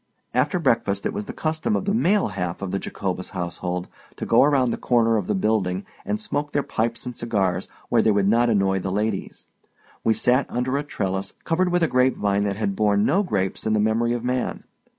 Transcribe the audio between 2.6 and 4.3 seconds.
of the Jacobus household to